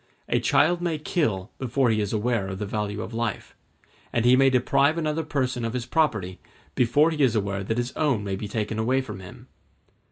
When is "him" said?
9.19-9.47